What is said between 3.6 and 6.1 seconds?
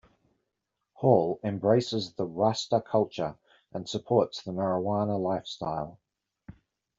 and supports the marijuana lifestyle.